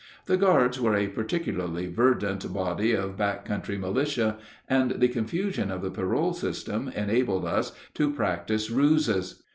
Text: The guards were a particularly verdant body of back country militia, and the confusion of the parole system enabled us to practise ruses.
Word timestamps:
The 0.25 0.35
guards 0.35 0.81
were 0.81 0.95
a 0.95 1.09
particularly 1.09 1.85
verdant 1.85 2.51
body 2.51 2.91
of 2.93 3.17
back 3.17 3.45
country 3.45 3.77
militia, 3.77 4.39
and 4.67 4.99
the 4.99 5.07
confusion 5.07 5.69
of 5.69 5.83
the 5.83 5.91
parole 5.91 6.33
system 6.33 6.87
enabled 6.95 7.45
us 7.45 7.71
to 7.93 8.11
practise 8.11 8.71
ruses. 8.71 9.43